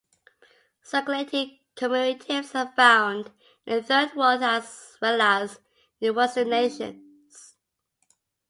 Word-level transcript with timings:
Circulating 0.81 1.59
commemoratives 1.75 2.55
are 2.55 2.73
found 2.75 3.31
in 3.67 3.75
the 3.75 3.83
third 3.83 4.15
World 4.15 4.41
as 4.41 4.97
well 4.99 5.21
as 5.21 5.59
in 5.99 6.15
western 6.15 6.49
nations. 6.49 7.53